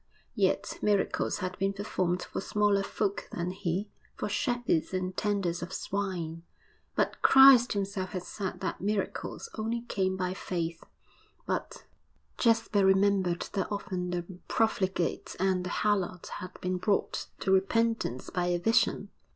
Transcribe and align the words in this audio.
Yet 0.33 0.79
miracles 0.81 1.37
had 1.45 1.55
been 1.59 1.73
performed 1.73 2.23
for 2.23 2.41
smaller 2.41 2.81
folk 2.81 3.27
than 3.31 3.51
he 3.51 3.87
for 4.15 4.27
shepherds 4.29 4.95
and 4.95 5.15
tenders 5.15 5.61
of 5.61 5.71
swine. 5.71 6.41
But 6.95 7.21
Christ 7.21 7.73
himself 7.73 8.13
had 8.13 8.23
said 8.23 8.61
that 8.61 8.81
miracles 8.81 9.47
only 9.59 9.81
came 9.81 10.17
by 10.17 10.33
faith, 10.33 10.83
but 11.45 11.85
Jasper 12.39 12.83
remembered 12.83 13.47
that 13.53 13.71
often 13.71 14.09
the 14.09 14.23
profligate 14.47 15.35
and 15.39 15.63
the 15.63 15.69
harlot 15.69 16.25
had 16.39 16.59
been 16.61 16.77
brought 16.77 17.27
to 17.41 17.51
repentance 17.51 18.31
by 18.31 18.47
a 18.47 18.57
vision. 18.57 19.09